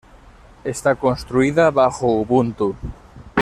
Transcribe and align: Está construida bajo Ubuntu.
Está 0.65 0.95
construida 0.95 1.69
bajo 1.69 2.07
Ubuntu. 2.07 2.75